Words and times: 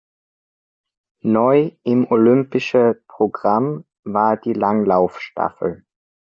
Neu 1.25 1.73
im 1.83 2.07
olympische 2.09 3.03
Programm 3.07 3.85
war 4.03 4.35
die 4.35 4.53
Langlaufstaffel. 4.53 5.85